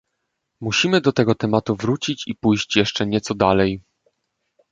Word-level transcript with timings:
Musimy 0.61 1.01
do 1.01 1.11
tego 1.11 1.35
tematu 1.35 1.75
wrócić 1.75 2.23
i 2.27 2.35
pójść 2.35 2.75
jeszcze 2.75 3.05
nieco 3.07 3.35
dalej 3.35 3.81